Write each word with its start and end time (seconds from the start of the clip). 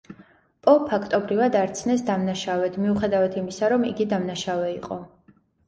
პო 0.67 0.71
ფაქტობრივად 0.93 1.57
არ 1.59 1.75
ცნეს 1.81 2.03
დამნაშავედ, 2.09 2.81
მიუხედავად 2.87 3.39
იმისა, 3.45 3.73
რომ 3.77 3.89
იგი 3.93 4.11
დამნაშავე 4.17 4.77
იყო. 4.83 5.03